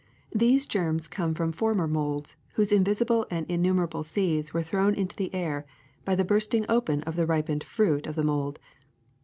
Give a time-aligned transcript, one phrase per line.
[0.35, 4.95] ^^ These germs come from former molds whose in visible and innumerable seeds were thrown
[4.95, 5.63] into the air
[6.05, 8.57] by the bursting open of the ripened fruit of the mold.